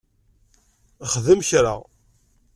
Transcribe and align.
Xdem 1.11 1.39
kra! 1.47 1.75